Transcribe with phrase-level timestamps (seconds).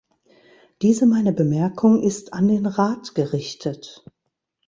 [0.81, 4.03] Diese meine Bemerkung ist an den Rat gerichtet.